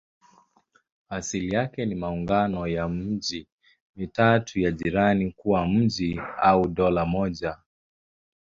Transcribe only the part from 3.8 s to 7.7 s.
mitatu ya jirani kuwa mji au dola moja.